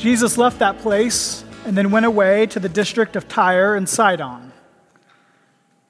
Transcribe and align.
Jesus 0.00 0.38
left 0.38 0.60
that 0.60 0.78
place 0.78 1.44
and 1.66 1.76
then 1.76 1.90
went 1.90 2.06
away 2.06 2.46
to 2.46 2.58
the 2.58 2.70
district 2.70 3.16
of 3.16 3.28
Tyre 3.28 3.76
and 3.76 3.86
Sidon. 3.86 4.50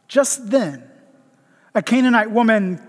Just 0.09 0.51
then, 0.51 0.83
a 1.77 1.83
Canaanite 1.83 2.33
woman 2.33 2.83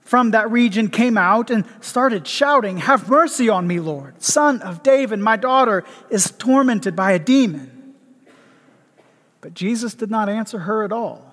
from 0.00 0.30
that 0.30 0.50
region 0.50 0.88
came 0.88 1.18
out 1.18 1.50
and 1.50 1.66
started 1.82 2.26
shouting, 2.26 2.78
Have 2.78 3.10
mercy 3.10 3.50
on 3.50 3.66
me, 3.66 3.80
Lord, 3.80 4.22
son 4.22 4.62
of 4.62 4.82
David. 4.82 5.18
My 5.18 5.36
daughter 5.36 5.84
is 6.08 6.30
tormented 6.30 6.96
by 6.96 7.12
a 7.12 7.18
demon. 7.18 7.75
But 9.46 9.54
Jesus 9.54 9.94
did 9.94 10.10
not 10.10 10.28
answer 10.28 10.58
her 10.58 10.82
at 10.82 10.90
all. 10.90 11.32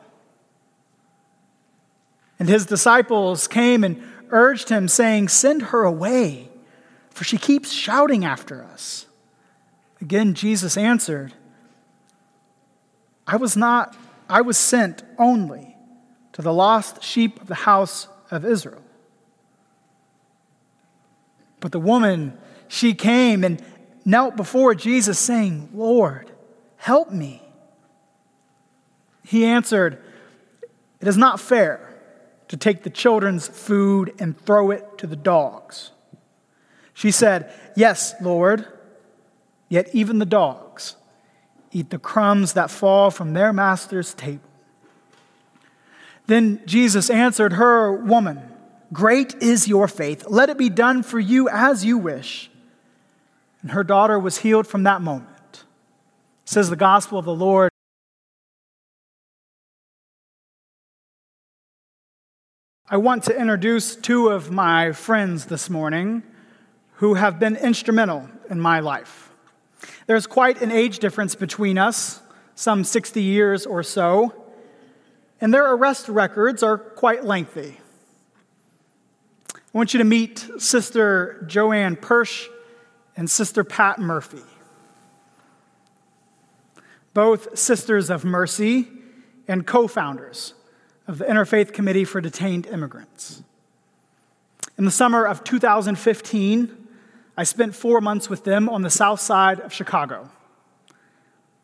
And 2.38 2.48
his 2.48 2.68
disciples 2.68 3.48
came 3.48 3.84
and 3.84 4.04
urged 4.30 4.70
him, 4.70 4.88
saying, 4.88 5.30
Send 5.30 5.64
her 5.64 5.82
away, 5.82 6.52
for 7.10 7.24
she 7.24 7.40
keeps 7.40 7.72
shouting 7.72 8.24
after 8.24 8.64
us. 8.64 9.08
Again, 10.00 10.36
Jesus 10.36 10.78
answered, 10.78 11.34
I 13.26 13.38
was 13.38 13.58
not, 13.58 13.98
I 14.30 14.42
was 14.42 14.60
sent 14.60 15.02
only 15.18 15.76
to 16.34 16.44
the 16.44 16.54
lost 16.54 17.02
sheep 17.02 17.42
of 17.42 17.48
the 17.48 17.56
house 17.56 18.08
of 18.30 18.46
Israel. 18.46 18.84
But 21.60 21.72
the 21.72 21.80
woman, 21.80 22.38
she 22.68 22.94
came 22.94 23.44
and 23.44 23.60
knelt 24.06 24.36
before 24.36 24.76
Jesus, 24.76 25.18
saying, 25.18 25.72
Lord, 25.74 26.32
help 26.78 27.10
me. 27.10 27.43
He 29.26 29.46
answered, 29.46 29.98
It 31.00 31.08
is 31.08 31.18
not 31.18 31.40
fair 31.40 31.90
to 32.50 32.58
take 32.58 32.84
the 32.84 32.90
children's 32.90 33.48
food 33.48 34.14
and 34.20 34.38
throw 34.38 34.72
it 34.72 34.98
to 35.00 35.08
the 35.08 35.16
dogs. 35.16 35.92
She 36.94 37.12
said, 37.12 37.52
Yes, 37.76 38.14
Lord. 38.22 38.68
Yet 39.70 39.90
even 39.94 40.20
the 40.20 40.26
dogs 40.26 40.96
eat 41.72 41.90
the 41.90 41.98
crumbs 41.98 42.54
that 42.54 42.70
fall 42.70 43.10
from 43.10 43.34
their 43.34 43.52
master's 43.52 44.14
table. 44.14 44.48
Then 46.28 46.62
Jesus 46.66 47.10
answered 47.10 47.54
her, 47.54 47.92
Woman, 47.92 48.42
great 48.92 49.34
is 49.42 49.68
your 49.68 49.88
faith. 49.88 50.26
Let 50.30 50.50
it 50.50 50.58
be 50.58 50.70
done 50.70 51.02
for 51.02 51.20
you 51.20 51.50
as 51.50 51.84
you 51.84 51.98
wish. 51.98 52.52
And 53.62 53.72
her 53.72 53.84
daughter 53.84 54.20
was 54.20 54.38
healed 54.40 54.68
from 54.68 54.84
that 54.84 55.02
moment. 55.02 55.64
says 56.46 56.70
the 56.70 56.76
gospel 56.76 57.18
of 57.18 57.26
the 57.26 57.34
Lord. 57.34 57.73
I 62.94 62.98
want 62.98 63.24
to 63.24 63.36
introduce 63.36 63.96
two 63.96 64.28
of 64.28 64.52
my 64.52 64.92
friends 64.92 65.46
this 65.46 65.68
morning 65.68 66.22
who 66.98 67.16
have 67.16 67.40
been 67.40 67.56
instrumental 67.56 68.30
in 68.52 68.60
my 68.60 68.82
life. 68.82 69.32
There's 70.06 70.28
quite 70.28 70.62
an 70.62 70.72
age 70.72 71.00
difference 71.00 71.34
between 71.34 71.80
us, 71.80 72.22
some 72.54 72.84
60 72.84 73.20
years 73.20 73.66
or 73.66 73.82
so, 73.82 74.36
and 75.42 75.52
their 75.52 75.74
arrest 75.74 76.08
records 76.08 76.62
are 76.62 76.78
quite 76.78 77.26
lengthy. 77.26 77.80
I 79.56 79.58
want 79.74 79.96
you 79.96 79.98
to 79.98 80.04
meet 80.04 80.48
Sister 80.60 81.44
JoAnn 81.48 82.00
Persch 82.00 82.48
and 83.18 83.28
Sister 83.28 83.64
Pat 83.64 83.98
Murphy. 83.98 84.44
Both 87.16 87.58
sisters 87.58 88.12
of 88.12 88.24
mercy 88.24 88.88
and 89.48 89.66
co 89.66 89.88
founders 89.88 90.54
of 91.08 91.18
the 91.18 91.26
Interfaith 91.26 91.74
Committee 91.74 92.06
for 92.06 92.22
Detained 92.22 92.66
Immigrants. 92.66 93.44
In 94.78 94.86
the 94.86 94.92
summer 94.92 95.26
of 95.26 95.44
2015, 95.44 96.88
I 97.36 97.44
spent 97.44 97.76
four 97.76 98.00
months 98.02 98.30
with 98.30 98.44
them 98.44 98.70
on 98.70 98.82
the 98.82 98.90
south 98.90 99.20
side 99.20 99.60
of 99.60 99.74
Chicago. 99.74 100.30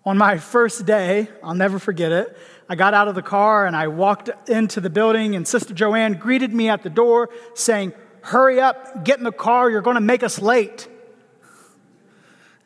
On 0.05 0.17
my 0.17 0.38
first 0.38 0.85
day, 0.85 1.29
I'll 1.44 1.53
never 1.53 1.79
forget 1.79 2.11
it, 2.11 2.38
I 2.67 2.75
got 2.75 2.94
out 2.94 3.07
of 3.07 3.16
the 3.16 3.22
car 3.22 3.66
and 3.66 3.75
I 3.75 3.88
walked 3.88 4.29
into 4.47 4.79
the 4.79 4.89
building, 4.89 5.35
and 5.35 5.47
Sister 5.47 5.73
JoAnn 5.73 6.19
greeted 6.19 6.53
me 6.53 6.69
at 6.69 6.83
the 6.83 6.89
door 6.89 7.29
saying, 7.56 7.94
Hurry 8.21 8.59
up, 8.59 9.06
get 9.06 9.17
in 9.17 9.23
the 9.23 9.31
car, 9.31 9.69
you're 9.69 9.81
going 9.81 9.95
to 9.95 10.01
make 10.01 10.23
us 10.23 10.39
late. 10.39 10.88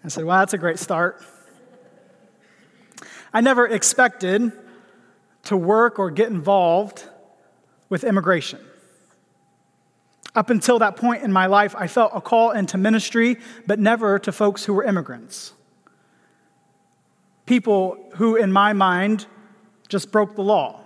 I 0.03 0.09
said, 0.09 0.25
Well, 0.25 0.39
that's 0.39 0.53
a 0.53 0.57
great 0.57 0.79
start. 0.79 1.23
I 3.33 3.41
never 3.41 3.67
expected 3.67 4.51
to 5.43 5.57
work 5.57 5.99
or 5.99 6.09
get 6.09 6.29
involved 6.29 7.03
with 7.89 8.03
immigration. 8.03 8.59
Up 10.35 10.49
until 10.49 10.79
that 10.79 10.95
point 10.95 11.23
in 11.23 11.31
my 11.31 11.45
life, 11.45 11.75
I 11.77 11.87
felt 11.87 12.11
a 12.15 12.21
call 12.21 12.51
into 12.51 12.77
ministry, 12.77 13.37
but 13.67 13.77
never 13.77 14.17
to 14.19 14.31
folks 14.31 14.65
who 14.65 14.73
were 14.73 14.83
immigrants. 14.83 15.53
People 17.45 17.97
who, 18.15 18.35
in 18.35 18.51
my 18.51 18.73
mind, 18.73 19.27
just 19.89 20.11
broke 20.11 20.35
the 20.35 20.41
law, 20.41 20.79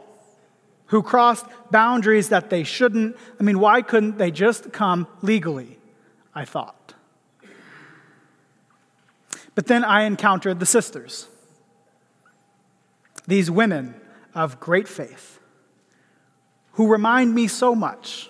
who 0.88 1.02
crossed 1.02 1.46
boundaries 1.72 2.30
that 2.30 2.50
they 2.50 2.64
shouldn't. 2.64 3.16
I 3.40 3.44
mean, 3.44 3.60
why 3.60 3.82
couldn't 3.82 4.18
they 4.18 4.32
just 4.32 4.74
come 4.74 5.08
legally? 5.22 5.78
I 6.36 6.46
thought. 6.46 6.94
But 9.56 9.68
then 9.68 9.84
I 9.84 10.04
encountered 10.04 10.60
the 10.60 10.66
sisters, 10.66 11.28
these 13.28 13.50
women 13.50 13.96
of 14.34 14.60
great 14.60 14.88
faith, 14.88 15.40
who 16.74 16.88
remind 16.88 17.34
me 17.34 17.48
so 17.48 17.74
much 17.76 18.30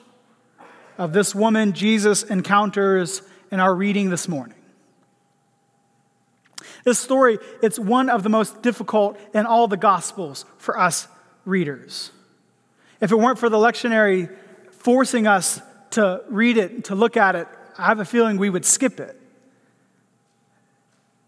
of 0.98 1.14
this 1.14 1.36
woman 1.36 1.74
Jesus 1.74 2.24
encounters 2.24 3.22
in 3.52 3.60
our 3.60 3.74
reading 3.74 4.10
this 4.10 4.28
morning. 4.28 4.58
This 6.84 7.00
story, 7.00 7.38
it's 7.62 7.78
one 7.78 8.10
of 8.10 8.24
the 8.24 8.30
most 8.30 8.62
difficult 8.62 9.20
in 9.34 9.46
all 9.46 9.68
the 9.68 9.78
Gospels 9.78 10.46
for 10.58 10.80
us 10.80 11.08
readers. 11.46 12.12
If 13.02 13.12
it 13.12 13.16
weren't 13.16 13.40
for 13.40 13.50
the 13.50 13.58
lectionary 13.58 14.34
forcing 14.72 15.28
us 15.28 15.62
to 15.92 16.24
read 16.30 16.58
it, 16.58 16.86
to 16.86 16.96
look 16.96 17.18
at 17.18 17.36
it, 17.36 17.48
I 17.78 17.88
have 17.88 18.00
a 18.00 18.06
feeling 18.06 18.38
we 18.38 18.50
would 18.50 18.66
skip 18.66 19.00
it. 19.00 19.20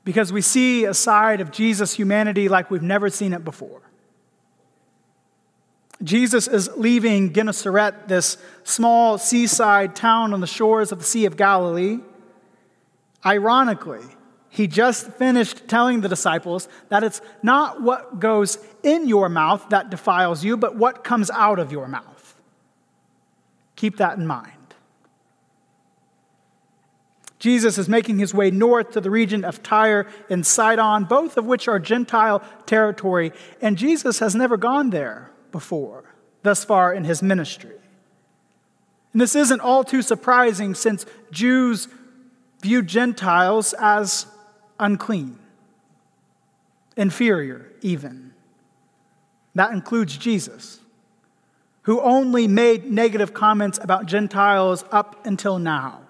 Because 0.04 0.34
we 0.34 0.42
see 0.42 0.86
a 0.86 0.94
side 0.94 1.42
of 1.42 1.52
Jesus' 1.52 1.94
humanity 1.94 2.50
like 2.50 2.72
we've 2.72 2.82
never 2.82 3.10
seen 3.10 3.34
it 3.34 3.44
before. 3.44 3.82
Jesus 6.02 6.48
is 6.48 6.70
leaving 6.78 7.34
Gennesaret, 7.34 8.08
this 8.08 8.38
small 8.64 9.18
seaside 9.18 9.96
town 9.96 10.34
on 10.34 10.40
the 10.40 10.48
shores 10.48 10.92
of 10.92 11.00
the 11.00 11.06
Sea 11.06 11.26
of 11.26 11.36
Galilee. 11.36 12.00
Ironically, 13.26 14.06
he 14.50 14.66
just 14.66 15.12
finished 15.14 15.68
telling 15.68 16.02
the 16.02 16.08
disciples 16.08 16.70
that 16.88 17.04
it's 17.04 17.22
not 17.44 17.82
what 17.82 18.20
goes 18.20 18.58
in 18.82 19.08
your 19.08 19.28
mouth 19.28 19.66
that 19.70 19.90
defiles 19.90 20.44
you, 20.44 20.56
but 20.56 20.76
what 20.76 21.04
comes 21.04 21.30
out 21.32 21.60
of 21.60 21.72
your 21.72 21.88
mouth. 21.88 22.36
Keep 23.76 23.98
that 23.98 24.18
in 24.18 24.26
mind. 24.26 24.54
Jesus 27.40 27.78
is 27.78 27.88
making 27.88 28.20
his 28.20 28.34
way 28.34 28.52
north 28.52 28.92
to 28.92 29.02
the 29.02 29.12
region 29.12 29.46
of 29.46 29.64
Tyre 29.64 30.08
and 30.30 30.46
Sidon, 30.46 31.06
both 31.06 31.38
of 31.38 31.46
which 31.46 31.68
are 31.68 31.80
Gentile 31.80 32.42
territory, 32.66 33.32
and 33.62 33.78
Jesus 33.78 34.20
has 34.20 34.36
never 34.36 34.58
gone 34.58 34.90
there 34.90 35.30
before 35.52 36.04
thus 36.44 36.64
far 36.64 36.94
in 36.94 37.04
his 37.04 37.22
ministry. 37.22 37.76
And 39.14 39.22
this 39.22 39.36
isn't 39.36 39.62
all 39.62 39.84
too 39.84 40.02
surprising 40.02 40.76
since 40.76 41.06
Jews 41.32 41.88
view 42.62 42.82
Gentiles 42.82 43.74
as 43.80 44.26
unclean, 44.80 45.38
inferior, 46.96 47.72
even. 47.82 48.34
That 49.56 49.72
includes 49.72 50.18
Jesus, 50.18 50.80
who 51.84 52.00
only 52.02 52.48
made 52.48 52.86
negative 52.86 53.34
comments 53.34 53.80
about 53.82 54.06
Gentiles 54.06 54.86
up 54.92 55.26
until 55.26 55.60
now, 55.60 56.02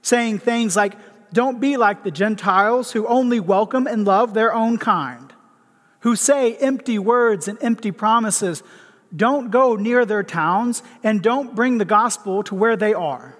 saying 0.00 0.38
things 0.38 0.74
like, 0.74 0.94
Don't 1.32 1.60
be 1.60 1.76
like 1.76 2.02
the 2.02 2.10
Gentiles 2.10 2.92
who 2.92 3.06
only 3.06 3.40
welcome 3.40 3.86
and 3.86 4.04
love 4.04 4.32
their 4.32 4.54
own 4.54 4.78
kind 4.78 5.31
who 6.02 6.16
say 6.16 6.56
empty 6.56 6.98
words 6.98 7.48
and 7.48 7.58
empty 7.62 7.90
promises. 7.90 8.62
Don't 9.14 9.50
go 9.50 9.76
near 9.76 10.04
their 10.04 10.22
towns 10.22 10.82
and 11.02 11.22
don't 11.22 11.54
bring 11.54 11.78
the 11.78 11.84
gospel 11.84 12.42
to 12.44 12.54
where 12.54 12.76
they 12.76 12.92
are. 12.92 13.36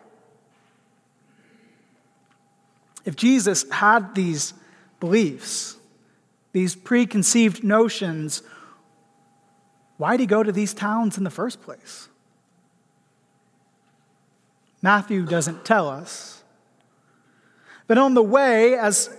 If 3.04 3.16
Jesus 3.16 3.68
had 3.70 4.14
these 4.14 4.54
beliefs, 5.00 5.76
these 6.52 6.76
preconceived 6.76 7.64
notions, 7.64 8.42
why'd 9.96 10.20
he 10.20 10.26
go 10.26 10.42
to 10.42 10.52
these 10.52 10.72
towns 10.72 11.18
in 11.18 11.24
the 11.24 11.30
first 11.30 11.62
place? 11.62 12.08
Matthew 14.82 15.24
doesn't 15.24 15.64
tell 15.64 15.88
us. 15.88 16.42
But 17.88 17.98
on 17.98 18.14
the 18.14 18.22
way, 18.22 18.76
as 18.78 19.10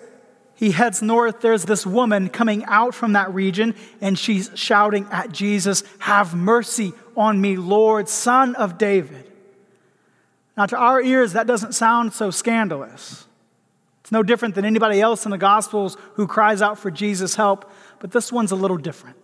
he 0.55 0.71
heads 0.71 1.01
north. 1.01 1.41
There's 1.41 1.65
this 1.65 1.85
woman 1.85 2.29
coming 2.29 2.63
out 2.65 2.93
from 2.93 3.13
that 3.13 3.33
region, 3.33 3.75
and 4.01 4.17
she's 4.17 4.51
shouting 4.55 5.07
at 5.11 5.31
Jesus, 5.31 5.83
Have 5.99 6.35
mercy 6.35 6.93
on 7.17 7.41
me, 7.41 7.57
Lord, 7.57 8.07
son 8.07 8.55
of 8.55 8.77
David. 8.77 9.29
Now, 10.55 10.67
to 10.67 10.77
our 10.77 11.01
ears, 11.01 11.33
that 11.33 11.47
doesn't 11.47 11.73
sound 11.73 12.13
so 12.13 12.29
scandalous. 12.29 13.25
It's 14.01 14.11
no 14.11 14.21
different 14.21 14.55
than 14.55 14.65
anybody 14.65 15.01
else 15.01 15.25
in 15.25 15.31
the 15.31 15.37
Gospels 15.37 15.97
who 16.13 16.27
cries 16.27 16.61
out 16.61 16.77
for 16.77 16.91
Jesus' 16.91 17.35
help, 17.35 17.71
but 17.99 18.11
this 18.11 18.31
one's 18.31 18.51
a 18.51 18.55
little 18.55 18.77
different. 18.77 19.17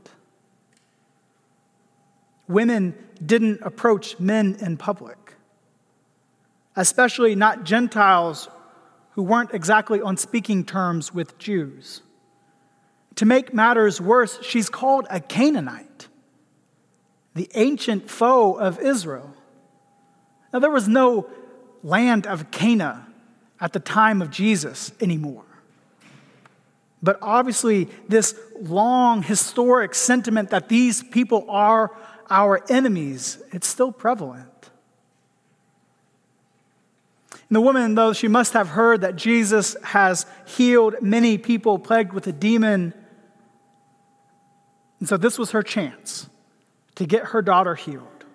Women 2.48 2.96
didn't 3.24 3.62
approach 3.62 4.20
men 4.20 4.58
in 4.60 4.78
public, 4.78 5.36
especially 6.76 7.36
not 7.36 7.64
Gentiles 7.64 8.48
who 9.20 9.24
weren't 9.24 9.54
exactly 9.54 10.02
on 10.02 10.16
speaking 10.16 10.64
terms 10.64 11.14
with 11.14 11.38
Jews. 11.38 12.02
To 13.16 13.26
make 13.26 13.54
matters 13.54 14.00
worse, 14.00 14.42
she's 14.42 14.70
called 14.70 15.08
a 15.10 15.20
Canaanite, 15.20 16.08
the 17.36 17.50
ancient 17.54 18.10
foe 18.10 18.54
of 18.54 18.80
Israel. 18.80 19.36
Now, 20.54 20.60
there 20.60 20.72
was 20.72 20.88
no 20.88 21.30
land 21.84 22.28
of 22.28 22.50
Canaan 22.50 23.08
at 23.60 23.74
the 23.74 23.82
time 23.82 24.22
of 24.22 24.32
Jesus 24.32 24.94
anymore. 25.02 25.44
But 27.04 27.20
obviously, 27.22 27.90
this 28.08 28.40
long 28.62 29.22
historic 29.22 29.96
sentiment 29.96 30.52
that 30.52 30.70
these 30.70 31.04
people 31.04 31.46
are 31.50 31.94
our 32.30 32.64
enemies, 32.70 33.38
it's 33.52 33.68
still 33.68 33.92
prevalent. 33.92 34.49
And 37.50 37.56
the 37.56 37.62
woman, 37.62 37.96
though 37.96 38.14
she 38.14 38.28
must 38.28 38.54
have 38.54 38.70
heard 38.70 39.02
that 39.02 39.16
Jesus 39.16 39.76
has 39.84 40.28
healed 40.46 40.96
many 41.02 41.38
people 41.40 41.80
plagued 41.80 42.14
with 42.14 42.28
a 42.28 42.32
demon, 42.32 42.94
and 45.00 45.10
so 45.10 45.18
this 45.18 45.40
was 45.40 45.52
her 45.52 45.64
chance 45.64 46.30
to 46.96 47.06
get 47.06 47.26
her 47.28 47.42
daughter 47.42 47.76
healed. 47.76 48.26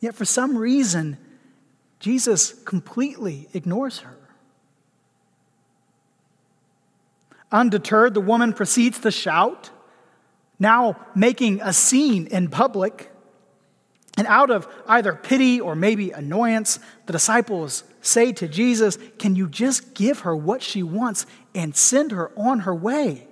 Yet 0.00 0.14
for 0.14 0.24
some 0.24 0.56
reason, 0.56 1.18
Jesus 1.98 2.52
completely 2.64 3.48
ignores 3.52 3.98
her. 4.00 4.16
Undeterred, 7.50 8.14
the 8.14 8.20
woman 8.20 8.52
proceeds 8.52 8.98
to 9.00 9.10
shout, 9.10 9.70
now 10.58 10.96
making 11.14 11.60
a 11.60 11.72
scene 11.72 12.26
in 12.28 12.48
public. 12.48 13.10
And 14.16 14.26
out 14.28 14.50
of 14.50 14.66
either 14.86 15.12
pity 15.12 15.60
or 15.60 15.76
maybe 15.76 16.10
annoyance, 16.10 16.78
the 17.04 17.12
disciples 17.12 17.84
say 18.00 18.32
to 18.32 18.48
Jesus, 18.48 18.98
Can 19.18 19.36
you 19.36 19.48
just 19.48 19.94
give 19.94 20.20
her 20.20 20.34
what 20.34 20.62
she 20.62 20.82
wants 20.82 21.26
and 21.54 21.76
send 21.76 22.12
her 22.12 22.32
on 22.36 22.60
her 22.60 22.74
way? 22.74 23.28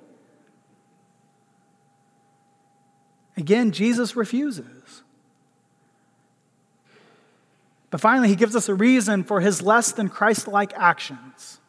Again, 3.37 3.73
Jesus 3.73 4.15
refuses. 4.15 5.03
But 7.91 8.01
finally, 8.01 8.29
he 8.29 8.37
gives 8.37 8.57
us 8.57 8.69
a 8.69 8.75
reason 8.75 9.25
for 9.25 9.41
his 9.41 9.63
less 9.63 9.93
than 9.93 10.09
Christ 10.09 10.49
like 10.49 10.73
actions. 10.75 11.61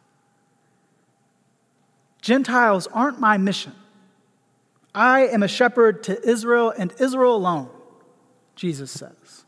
Gentiles 2.21 2.87
aren't 2.87 3.19
my 3.19 3.37
mission. 3.37 3.73
I 4.93 5.27
am 5.27 5.43
a 5.43 5.47
shepherd 5.47 6.03
to 6.03 6.27
Israel 6.27 6.73
and 6.75 6.91
Israel 6.99 7.35
alone. 7.35 7.69
Jesus 8.55 8.91
says. 8.91 9.45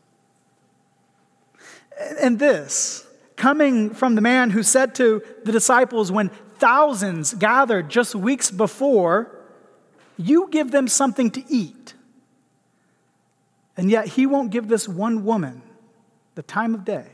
And 2.20 2.38
this, 2.38 3.06
coming 3.36 3.90
from 3.90 4.14
the 4.14 4.20
man 4.20 4.50
who 4.50 4.62
said 4.62 4.94
to 4.96 5.22
the 5.44 5.52
disciples 5.52 6.12
when 6.12 6.30
thousands 6.56 7.34
gathered 7.34 7.88
just 7.88 8.14
weeks 8.14 8.50
before, 8.50 9.34
You 10.16 10.48
give 10.50 10.70
them 10.70 10.88
something 10.88 11.30
to 11.32 11.44
eat. 11.48 11.94
And 13.76 13.90
yet 13.90 14.08
he 14.08 14.26
won't 14.26 14.50
give 14.50 14.66
this 14.66 14.88
one 14.88 15.24
woman 15.24 15.62
the 16.34 16.42
time 16.42 16.74
of 16.74 16.84
day. 16.84 17.06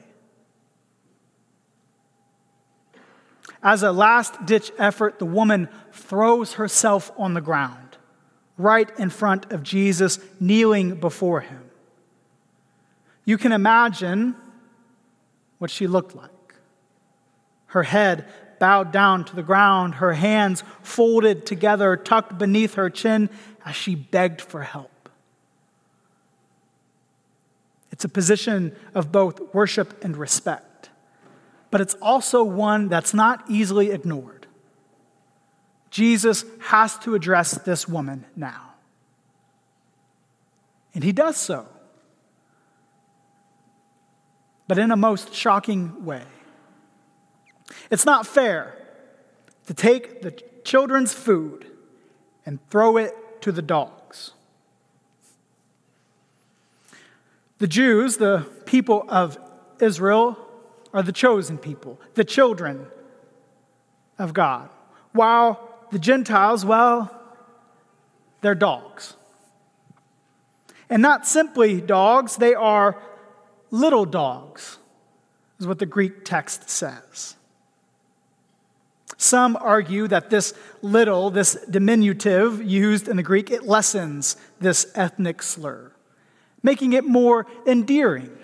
As 3.62 3.82
a 3.82 3.92
last 3.92 4.44
ditch 4.44 4.72
effort, 4.78 5.18
the 5.18 5.26
woman 5.26 5.68
throws 5.92 6.54
herself 6.54 7.10
on 7.16 7.34
the 7.34 7.40
ground, 7.40 7.96
right 8.58 8.90
in 8.98 9.08
front 9.08 9.52
of 9.52 9.62
Jesus, 9.62 10.18
kneeling 10.40 10.96
before 10.96 11.40
him. 11.40 11.70
You 13.24 13.38
can 13.38 13.52
imagine 13.52 14.36
what 15.58 15.70
she 15.70 15.86
looked 15.86 16.14
like. 16.14 16.30
Her 17.66 17.82
head 17.82 18.26
bowed 18.58 18.92
down 18.92 19.24
to 19.24 19.36
the 19.36 19.42
ground, 19.42 19.96
her 19.96 20.12
hands 20.12 20.62
folded 20.82 21.46
together, 21.46 21.96
tucked 21.96 22.38
beneath 22.38 22.74
her 22.74 22.90
chin 22.90 23.30
as 23.64 23.74
she 23.74 23.94
begged 23.94 24.40
for 24.40 24.62
help. 24.62 25.08
It's 27.90 28.04
a 28.04 28.08
position 28.08 28.74
of 28.94 29.12
both 29.12 29.54
worship 29.54 30.04
and 30.04 30.16
respect, 30.16 30.90
but 31.70 31.80
it's 31.80 31.94
also 32.02 32.42
one 32.42 32.88
that's 32.88 33.14
not 33.14 33.44
easily 33.48 33.90
ignored. 33.90 34.46
Jesus 35.90 36.44
has 36.60 36.98
to 36.98 37.14
address 37.14 37.52
this 37.58 37.88
woman 37.88 38.24
now. 38.34 38.72
And 40.92 41.04
he 41.04 41.12
does 41.12 41.36
so 41.36 41.68
but 44.66 44.78
in 44.78 44.90
a 44.90 44.96
most 44.96 45.34
shocking 45.34 46.04
way. 46.04 46.22
It's 47.90 48.06
not 48.06 48.26
fair 48.26 48.74
to 49.66 49.74
take 49.74 50.22
the 50.22 50.30
children's 50.64 51.12
food 51.12 51.66
and 52.46 52.58
throw 52.70 52.96
it 52.96 53.14
to 53.42 53.52
the 53.52 53.62
dogs. 53.62 54.32
The 57.58 57.66
Jews, 57.66 58.16
the 58.16 58.46
people 58.66 59.04
of 59.08 59.38
Israel, 59.80 60.38
are 60.92 61.02
the 61.02 61.12
chosen 61.12 61.58
people, 61.58 62.00
the 62.14 62.24
children 62.24 62.86
of 64.18 64.32
God, 64.32 64.68
while 65.12 65.70
the 65.90 65.98
Gentiles, 65.98 66.64
well, 66.64 67.10
they're 68.40 68.54
dogs. 68.54 69.14
And 70.90 71.00
not 71.00 71.26
simply 71.26 71.80
dogs, 71.80 72.36
they 72.36 72.54
are 72.54 73.00
little 73.70 74.04
dogs, 74.04 74.78
is 75.58 75.66
what 75.66 75.78
the 75.78 75.86
Greek 75.86 76.24
text 76.24 76.68
says. 76.68 77.36
Some 79.16 79.56
argue 79.56 80.08
that 80.08 80.30
this 80.30 80.54
little, 80.82 81.30
this 81.30 81.54
diminutive 81.70 82.62
used 82.62 83.08
in 83.08 83.16
the 83.16 83.22
Greek, 83.22 83.50
it 83.50 83.64
lessens 83.64 84.36
this 84.60 84.90
ethnic 84.94 85.42
slur, 85.42 85.92
making 86.62 86.92
it 86.92 87.04
more 87.04 87.46
endearing, 87.66 88.36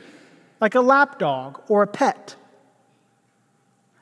like 0.60 0.74
a 0.74 0.80
lapdog 0.80 1.60
or 1.68 1.82
a 1.82 1.86
pet. 1.86 2.36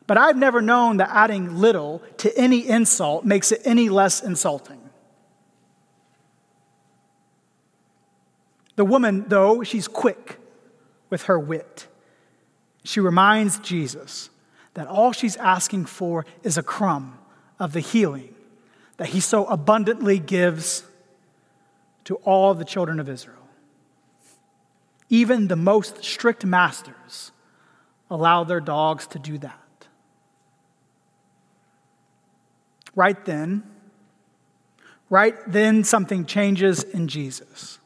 But 0.07 0.19
I've 0.19 0.37
never 0.37 0.61
known 0.61 0.99
that 0.99 1.11
adding 1.13 1.59
little 1.59 2.03
to 2.19 2.37
any 2.37 2.67
insult 2.67 3.25
makes 3.25 3.53
it 3.53 3.61
any 3.65 3.89
less 3.89 4.23
insulting. 4.23 4.81
The 8.77 8.85
woman, 8.85 9.25
though, 9.29 9.63
she's 9.63 9.89
quick 9.89 10.39
with 11.11 11.25
her 11.25 11.39
wit. 11.39 11.87
She 12.85 13.01
reminds 13.01 13.59
Jesus 13.59 14.31
that 14.75 14.87
all 14.87 15.13
she's 15.13 15.37
asking 15.37 15.87
for 15.87 16.25
is 16.43 16.57
a 16.57 16.63
crumb 16.63 17.19
of 17.59 17.73
the 17.73 17.81
healing 17.81 18.35
that 18.97 19.09
he 19.09 19.21
so 19.21 19.47
abundantly 19.47 20.19
gives 20.19 20.85
to 22.05 22.17
all 22.17 22.55
the 22.55 22.65
children 22.65 23.01
of 23.01 23.09
Israel. 23.09 23.37
Even 25.09 25.49
the 25.49 25.57
most 25.57 26.05
strict 26.05 26.45
masters 26.45 27.33
allow 28.11 28.45
their 28.45 28.61
dogs 28.61 29.07
to 29.09 29.19
do 29.19 29.39
that. 29.39 29.87
Right 32.95 33.25
then, 33.25 33.63
right 35.09 35.37
then, 35.47 35.85
something 35.85 36.25
changes 36.27 36.83
in 36.83 37.09
Jesus. 37.09 37.79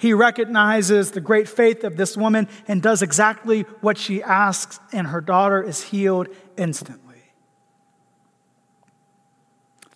He 0.00 0.14
recognizes 0.14 1.10
the 1.10 1.20
great 1.20 1.46
faith 1.46 1.84
of 1.84 1.98
this 1.98 2.16
woman 2.16 2.48
and 2.66 2.80
does 2.80 3.02
exactly 3.02 3.62
what 3.82 3.98
she 3.98 4.22
asks, 4.22 4.80
and 4.94 5.08
her 5.08 5.20
daughter 5.20 5.62
is 5.62 5.82
healed 5.82 6.28
instantly. 6.56 7.20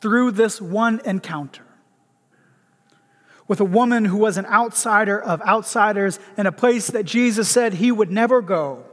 Through 0.00 0.32
this 0.32 0.60
one 0.60 1.00
encounter 1.06 1.64
with 3.48 3.60
a 3.60 3.64
woman 3.64 4.04
who 4.04 4.18
was 4.18 4.36
an 4.36 4.44
outsider 4.44 5.18
of 5.18 5.40
outsiders 5.40 6.20
in 6.36 6.44
a 6.44 6.52
place 6.52 6.88
that 6.88 7.06
Jesus 7.06 7.48
said 7.48 7.72
he 7.72 7.90
would 7.90 8.10
never 8.10 8.42
go, 8.42 8.84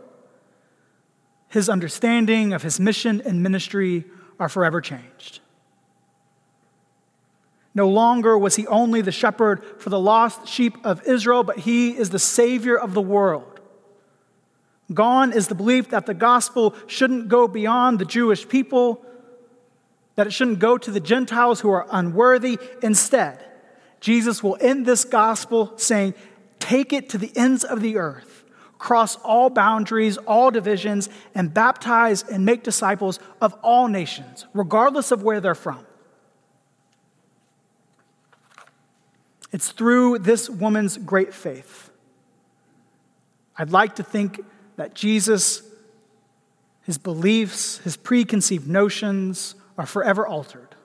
his 1.50 1.68
understanding 1.68 2.54
of 2.54 2.64
his 2.64 2.80
mission 2.80 3.22
and 3.26 3.44
ministry 3.44 4.06
are 4.40 4.48
forever 4.48 4.80
changed. 4.80 5.42
No 7.74 7.88
longer 7.88 8.38
was 8.38 8.56
he 8.56 8.68
only 8.68 9.02
the 9.02 9.12
shepherd 9.12 9.64
for 9.80 9.90
the 9.90 10.00
lost 10.00 10.48
sheep 10.48 10.78
of 10.84 11.04
Israel, 11.04 11.44
but 11.44 11.60
he 11.60 11.92
is 11.92 12.10
the 12.10 12.20
Savior 12.20 12.78
of 12.78 12.94
the 12.94 13.02
world. 13.02 13.62
Gone 14.94 15.32
is 15.32 15.48
the 15.48 15.56
belief 15.56 15.90
that 15.90 16.06
the 16.06 16.14
gospel 16.14 16.76
shouldn't 16.88 17.30
go 17.30 17.48
beyond 17.48 18.00
the 18.00 18.06
Jewish 18.06 18.48
people, 18.48 19.06
that 20.16 20.28
it 20.28 20.32
shouldn't 20.32 20.60
go 20.60 20.78
to 20.78 20.92
the 20.92 21.00
Gentiles 21.00 21.62
who 21.62 21.70
are 21.70 21.88
unworthy. 21.90 22.60
Instead, 22.84 23.44
Jesus 24.02 24.44
will 24.44 24.58
end 24.60 24.86
this 24.86 25.06
gospel 25.06 25.78
saying, 25.78 26.14
Take 26.60 26.92
it 26.92 27.10
to 27.10 27.18
the 27.18 27.32
ends 27.36 27.64
of 27.64 27.82
the 27.82 27.98
earth, 27.98 28.44
cross 28.78 29.16
all 29.18 29.50
boundaries, 29.50 30.18
all 30.18 30.52
divisions, 30.52 31.10
and 31.34 31.54
baptize 31.54 32.24
and 32.24 32.46
make 32.46 32.64
disciples 32.64 33.20
of 33.40 33.54
all 33.64 33.88
nations, 33.88 34.46
regardless 34.54 35.12
of 35.12 35.24
where 35.24 35.40
they're 35.40 35.56
from. 35.56 35.86
It's 39.52 39.72
through 39.72 40.20
this 40.20 40.50
woman's 40.50 40.98
great 40.98 41.34
faith. 41.34 41.90
I'd 43.58 43.72
like 43.72 43.96
to 43.98 44.04
think 44.04 44.40
that 44.78 44.96
Jesus, 44.96 45.62
his 46.84 46.98
beliefs, 46.98 47.80
his 47.80 47.98
preconceived 47.98 48.68
notions 48.68 49.56
are 49.78 49.86
forever 49.86 50.26
altered. 50.26 50.76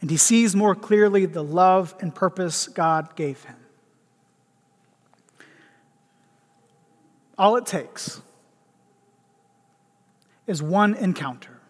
And 0.00 0.10
he 0.10 0.16
sees 0.16 0.56
more 0.56 0.74
clearly 0.74 1.26
the 1.26 1.44
love 1.44 1.94
and 2.00 2.12
purpose 2.12 2.66
God 2.66 3.14
gave 3.14 3.44
him. 3.44 3.56
All 7.38 7.56
it 7.56 7.66
takes 7.66 8.20
is 10.46 10.62
one 10.62 10.94
encounter 10.94 11.61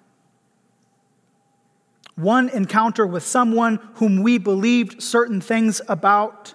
one 2.17 2.49
encounter 2.49 3.07
with 3.07 3.23
someone 3.23 3.79
whom 3.95 4.23
we 4.23 4.39
believed 4.39 5.03
certain 5.03 5.41
things 5.41 5.81
about, 5.89 6.55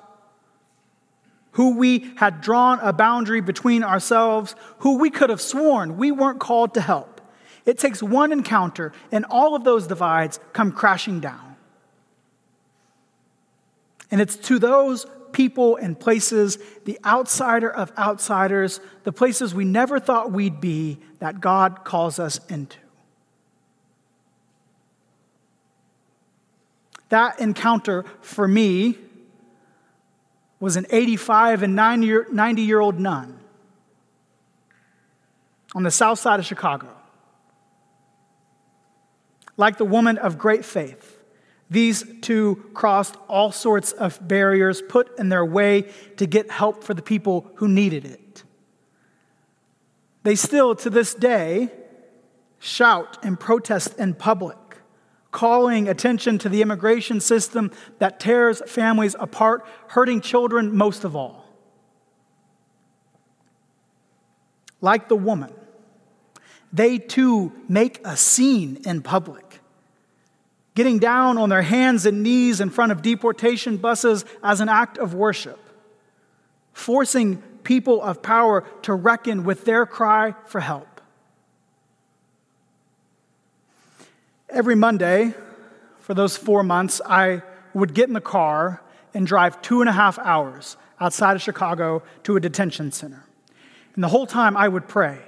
who 1.51 1.77
we 1.77 2.11
had 2.17 2.41
drawn 2.41 2.79
a 2.81 2.93
boundary 2.93 3.41
between 3.41 3.83
ourselves, 3.83 4.55
who 4.79 4.99
we 4.99 5.09
could 5.09 5.29
have 5.29 5.41
sworn 5.41 5.97
we 5.97 6.11
weren't 6.11 6.39
called 6.39 6.73
to 6.75 6.81
help. 6.81 7.21
It 7.65 7.77
takes 7.77 8.01
one 8.01 8.31
encounter, 8.31 8.93
and 9.11 9.25
all 9.25 9.55
of 9.55 9.63
those 9.63 9.87
divides 9.87 10.39
come 10.53 10.71
crashing 10.71 11.19
down. 11.19 11.55
And 14.09 14.21
it's 14.21 14.37
to 14.37 14.57
those 14.57 15.05
people 15.33 15.75
and 15.75 15.99
places, 15.99 16.57
the 16.85 16.97
outsider 17.05 17.69
of 17.69 17.91
outsiders, 17.97 18.79
the 19.03 19.11
places 19.11 19.53
we 19.53 19.65
never 19.65 19.99
thought 19.99 20.31
we'd 20.31 20.61
be, 20.61 20.99
that 21.19 21.41
God 21.41 21.83
calls 21.83 22.19
us 22.19 22.39
into. 22.47 22.77
That 27.09 27.39
encounter 27.39 28.05
for 28.21 28.47
me 28.47 28.97
was 30.59 30.75
an 30.75 30.85
85 30.89 31.63
and 31.63 31.75
90 31.75 32.61
year 32.61 32.79
old 32.79 32.99
nun 32.99 33.39
on 35.75 35.83
the 35.83 35.91
south 35.91 36.19
side 36.19 36.39
of 36.39 36.45
Chicago. 36.45 36.89
Like 39.55 39.77
the 39.77 39.85
woman 39.85 40.17
of 40.17 40.37
great 40.37 40.65
faith, 40.65 41.19
these 41.69 42.03
two 42.21 42.63
crossed 42.73 43.15
all 43.27 43.51
sorts 43.51 43.91
of 43.91 44.25
barriers 44.25 44.81
put 44.81 45.17
in 45.19 45.29
their 45.29 45.45
way 45.45 45.89
to 46.17 46.25
get 46.25 46.49
help 46.49 46.83
for 46.83 46.93
the 46.93 47.01
people 47.01 47.51
who 47.55 47.67
needed 47.67 48.05
it. 48.05 48.43
They 50.23 50.35
still, 50.35 50.75
to 50.75 50.89
this 50.89 51.13
day, 51.13 51.69
shout 52.59 53.17
and 53.23 53.39
protest 53.39 53.97
in 53.97 54.13
public 54.13 54.57
calling 55.31 55.88
attention 55.88 56.38
to 56.39 56.50
the 56.50 56.62
immigration 56.62 57.19
system 57.19 57.72
that 58.00 58.19
tears 58.19 58.62
families 58.65 59.15
apart, 59.19 59.65
hurting 59.89 60.22
children 60.22 60.75
most 60.75 61.03
of 61.03 61.15
all. 61.15 61.46
Like 64.79 65.10
the 65.10 65.15
woman, 65.15 65.53
they 66.72 66.98
too 66.98 67.51
make 67.67 68.00
a 68.05 68.15
scene 68.15 68.81
in 68.86 69.01
public, 69.01 69.60
getting 70.75 71.00
down 71.00 71.38
on 71.38 71.50
their 71.50 71.63
hands 71.63 72.05
and 72.05 72.24
knees 72.24 72.62
in 72.62 72.69
front 72.69 72.91
of 72.91 73.01
deportation 73.01 73.77
buses 73.77 74.24
as 74.43 74.62
an 74.62 74.69
act 74.69 74.98
of 74.98 75.13
worship, 75.13 75.60
forcing 76.74 77.41
people 77.63 78.01
of 78.01 78.22
power 78.22 78.63
to 78.84 78.93
reckon 78.93 79.43
with 79.43 79.65
their 79.65 79.86
cry 79.86 80.36
for 80.46 80.62
help. 80.62 80.96
Every 84.49 84.75
Monday, 84.75 85.33
for 85.99 86.13
those 86.13 86.37
four 86.37 86.63
months, 86.63 87.01
I 87.05 87.41
would 87.73 87.93
get 87.93 88.07
in 88.07 88.13
the 88.13 88.21
car 88.21 88.81
and 89.13 89.27
drive 89.27 89.61
two 89.61 89.81
and 89.81 89.89
a 89.89 89.93
half 89.93 90.17
hours 90.19 90.77
outside 91.01 91.35
of 91.35 91.41
Chicago 91.41 92.01
to 92.23 92.37
a 92.37 92.39
detention 92.39 92.91
center. 92.91 93.25
And 93.93 94.03
the 94.03 94.07
whole 94.07 94.25
time 94.25 94.55
I 94.55 94.67
would 94.67 94.87
pray 94.87 95.19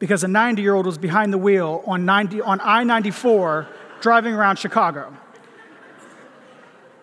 because 0.00 0.24
a 0.24 0.28
90 0.28 0.60
year 0.60 0.74
old 0.74 0.86
was 0.86 0.98
behind 0.98 1.32
the 1.32 1.38
wheel 1.38 1.84
on, 1.86 2.04
90, 2.04 2.40
on 2.40 2.60
I 2.60 2.82
94 2.82 3.68
driving 4.00 4.34
around 4.34 4.58
Chicago. 4.58 5.16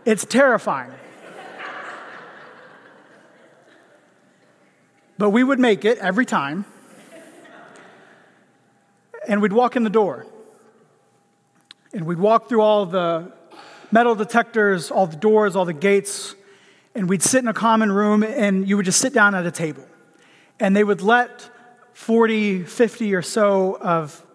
It's 0.03 0.25
terrifying. 0.25 0.91
But 5.17 5.29
we 5.29 5.43
would 5.43 5.59
make 5.59 5.85
it 5.85 5.99
every 5.99 6.25
time. 6.25 6.65
And 9.27 9.41
we'd 9.41 9.53
walk 9.53 9.75
in 9.75 9.83
the 9.83 9.89
door. 9.89 10.25
And 11.93 12.05
we'd 12.05 12.19
walk 12.19 12.47
through 12.47 12.61
all 12.61 12.85
the 12.85 13.31
metal 13.91 14.15
detectors, 14.15 14.91
all 14.91 15.07
the 15.07 15.17
doors, 15.17 15.55
all 15.55 15.65
the 15.65 15.73
gates, 15.73 16.35
and 16.95 17.09
we'd 17.09 17.23
sit 17.23 17.39
in 17.39 17.47
a 17.47 17.53
common 17.53 17.91
room 17.91 18.23
and 18.23 18.67
you 18.67 18.77
would 18.77 18.85
just 18.85 18.99
sit 18.99 19.13
down 19.13 19.35
at 19.35 19.45
a 19.45 19.51
table. 19.51 19.85
And 20.59 20.75
they 20.75 20.83
would 20.83 21.01
let 21.01 21.49
40, 21.93 22.63
50 22.63 23.15
or 23.15 23.21
so 23.21 23.77
of 23.77 24.25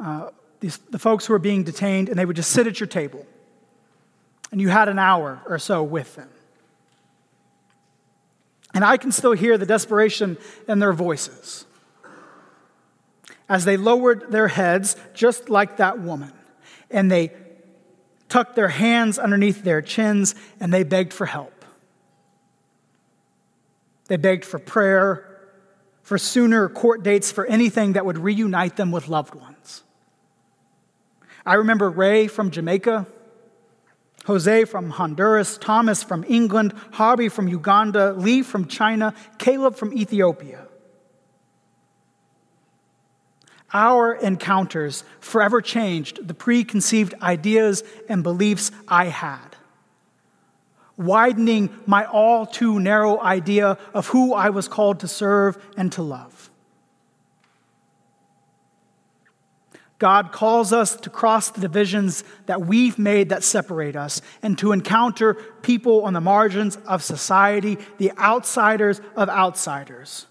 uh, 0.00 0.30
these, 0.60 0.78
the 0.90 0.98
folks 0.98 1.26
who 1.26 1.32
were 1.32 1.38
being 1.38 1.62
detained, 1.62 2.08
and 2.08 2.18
they 2.18 2.24
would 2.24 2.36
just 2.36 2.50
sit 2.50 2.66
at 2.66 2.80
your 2.80 2.86
table. 2.86 3.26
And 4.50 4.60
you 4.60 4.68
had 4.68 4.88
an 4.88 4.98
hour 4.98 5.40
or 5.46 5.58
so 5.58 5.82
with 5.82 6.14
them. 6.16 6.28
And 8.72 8.84
I 8.84 8.96
can 8.96 9.12
still 9.12 9.32
hear 9.32 9.56
the 9.56 9.66
desperation 9.66 10.36
in 10.68 10.80
their 10.80 10.92
voices 10.92 11.64
as 13.48 13.64
they 13.64 13.76
lowered 13.76 14.32
their 14.32 14.48
heads, 14.48 14.96
just 15.12 15.48
like 15.48 15.76
that 15.76 16.00
woman 16.00 16.32
and 16.94 17.10
they 17.10 17.30
tucked 18.28 18.56
their 18.56 18.68
hands 18.68 19.18
underneath 19.18 19.62
their 19.62 19.82
chins 19.82 20.34
and 20.60 20.72
they 20.72 20.84
begged 20.84 21.12
for 21.12 21.26
help. 21.26 21.64
They 24.06 24.16
begged 24.16 24.44
for 24.44 24.58
prayer, 24.58 25.26
for 26.02 26.18
sooner 26.18 26.68
court 26.68 27.02
dates, 27.02 27.32
for 27.32 27.44
anything 27.46 27.94
that 27.94 28.06
would 28.06 28.18
reunite 28.18 28.76
them 28.76 28.92
with 28.92 29.08
loved 29.08 29.34
ones. 29.34 29.82
I 31.44 31.54
remember 31.54 31.90
Ray 31.90 32.28
from 32.28 32.50
Jamaica, 32.50 33.06
Jose 34.26 34.64
from 34.64 34.90
Honduras, 34.90 35.58
Thomas 35.58 36.02
from 36.02 36.24
England, 36.28 36.72
Harvey 36.92 37.28
from 37.28 37.48
Uganda, 37.48 38.12
Lee 38.12 38.42
from 38.42 38.66
China, 38.66 39.14
Caleb 39.38 39.76
from 39.76 39.92
Ethiopia. 39.92 40.66
Our 43.74 44.14
encounters 44.14 45.02
forever 45.18 45.60
changed 45.60 46.28
the 46.28 46.32
preconceived 46.32 47.12
ideas 47.20 47.82
and 48.08 48.22
beliefs 48.22 48.70
I 48.86 49.06
had, 49.06 49.56
widening 50.96 51.70
my 51.84 52.04
all 52.04 52.46
too 52.46 52.78
narrow 52.78 53.20
idea 53.20 53.76
of 53.92 54.06
who 54.06 54.32
I 54.32 54.50
was 54.50 54.68
called 54.68 55.00
to 55.00 55.08
serve 55.08 55.58
and 55.76 55.90
to 55.92 56.02
love. 56.02 56.50
God 59.98 60.30
calls 60.30 60.72
us 60.72 60.94
to 60.96 61.10
cross 61.10 61.50
the 61.50 61.60
divisions 61.60 62.24
that 62.46 62.60
we've 62.60 62.98
made 62.98 63.30
that 63.30 63.42
separate 63.42 63.96
us 63.96 64.20
and 64.42 64.56
to 64.58 64.70
encounter 64.72 65.34
people 65.62 66.04
on 66.04 66.12
the 66.12 66.20
margins 66.20 66.76
of 66.86 67.02
society, 67.02 67.78
the 67.98 68.12
outsiders 68.18 69.00
of 69.16 69.28
outsiders 69.28 70.26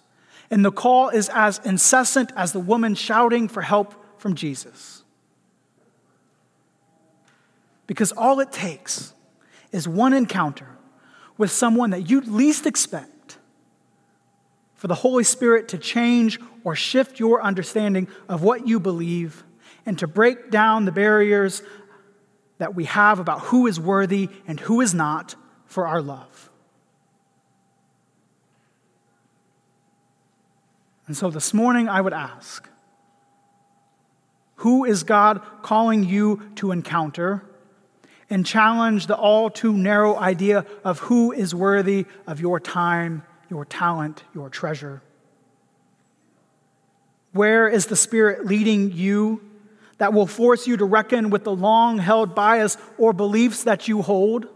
and 0.53 0.63
the 0.63 0.71
call 0.71 1.09
is 1.09 1.31
as 1.33 1.59
incessant 1.65 2.31
as 2.35 2.51
the 2.51 2.59
woman 2.59 2.93
shouting 2.93 3.47
for 3.47 3.63
help 3.63 3.95
from 4.19 4.35
Jesus. 4.35 5.03
Because 7.87 8.11
all 8.11 8.39
it 8.39 8.51
takes 8.51 9.15
is 9.71 9.87
one 9.87 10.13
encounter 10.13 10.67
with 11.39 11.49
someone 11.49 11.89
that 11.89 12.07
you'd 12.07 12.27
least 12.27 12.67
expect 12.67 13.39
for 14.75 14.85
the 14.85 14.93
Holy 14.93 15.23
Spirit 15.23 15.69
to 15.69 15.79
change 15.79 16.39
or 16.63 16.75
shift 16.75 17.19
your 17.19 17.41
understanding 17.41 18.07
of 18.29 18.43
what 18.43 18.67
you 18.67 18.79
believe 18.79 19.43
and 19.87 19.97
to 19.97 20.05
break 20.05 20.51
down 20.51 20.85
the 20.85 20.91
barriers 20.91 21.63
that 22.59 22.75
we 22.75 22.83
have 22.83 23.17
about 23.17 23.39
who 23.39 23.65
is 23.65 23.79
worthy 23.79 24.29
and 24.45 24.59
who 24.59 24.81
is 24.81 24.93
not 24.93 25.33
for 25.65 25.87
our 25.87 25.99
love. 25.99 26.51
And 31.07 31.17
so 31.17 31.29
this 31.29 31.53
morning 31.53 31.89
I 31.89 32.01
would 32.01 32.13
ask 32.13 32.69
who 34.57 34.85
is 34.85 35.03
God 35.03 35.41
calling 35.61 36.03
you 36.03 36.41
to 36.55 36.71
encounter? 36.71 37.43
And 38.29 38.45
challenge 38.45 39.07
the 39.07 39.15
all 39.15 39.49
too 39.49 39.73
narrow 39.73 40.15
idea 40.15 40.65
of 40.83 40.99
who 40.99 41.31
is 41.31 41.53
worthy 41.53 42.05
of 42.25 42.39
your 42.39 42.59
time, 42.59 43.23
your 43.49 43.65
talent, 43.65 44.23
your 44.33 44.49
treasure. 44.49 45.01
Where 47.33 47.67
is 47.67 47.87
the 47.87 47.95
Spirit 47.95 48.45
leading 48.45 48.91
you 48.91 49.41
that 49.97 50.13
will 50.13 50.27
force 50.27 50.67
you 50.67 50.77
to 50.77 50.85
reckon 50.85 51.29
with 51.29 51.43
the 51.43 51.55
long 51.55 51.97
held 51.97 52.35
bias 52.35 52.77
or 52.97 53.13
beliefs 53.13 53.63
that 53.63 53.87
you 53.87 54.01
hold. 54.01 54.47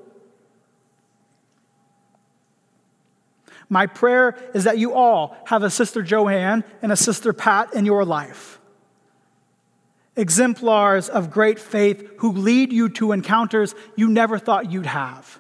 My 3.70 3.86
prayer 3.86 4.38
is 4.54 4.64
that 4.64 4.78
you 4.78 4.94
all 4.94 5.36
have 5.46 5.64
a 5.64 5.70
Sister 5.70 6.02
JoAnn 6.02 6.64
and 6.82 6.92
a 6.92 6.96
Sister 6.96 7.34
Pat 7.34 7.74
in 7.74 7.86
your 7.86 8.06
life. 8.06 8.60
Exemplars 10.16 11.10
of 11.10 11.30
great 11.30 11.60
faith 11.60 12.10
who 12.20 12.32
lead 12.32 12.72
you 12.72 12.90
to 12.90 13.12
encounters 13.12 13.76
you 13.96 14.08
never 14.08 14.40
thought 14.40 14.72
you'd 14.72 14.86
have. 14.86 15.40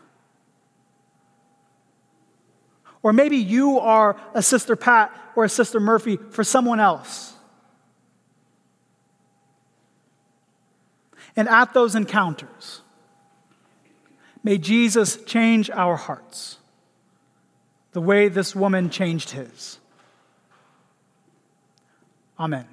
Or 3.02 3.14
maybe 3.14 3.38
you 3.38 3.80
are 3.80 4.20
a 4.34 4.42
Sister 4.42 4.76
Pat 4.76 5.16
or 5.36 5.46
a 5.46 5.50
Sister 5.50 5.80
Murphy 5.80 6.18
for 6.32 6.44
someone 6.44 6.80
else. 6.80 7.34
And 11.36 11.48
at 11.48 11.74
those 11.74 11.96
encounters, 11.96 12.82
may 14.44 14.58
Jesus 14.58 15.24
change 15.24 15.70
our 15.70 15.96
hearts 15.96 16.58
the 17.94 18.02
way 18.02 18.28
this 18.28 18.56
woman 18.56 18.90
changed 18.90 19.32
his. 19.32 19.80
Amen. 22.40 22.68